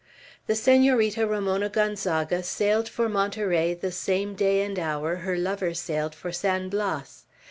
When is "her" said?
5.17-5.37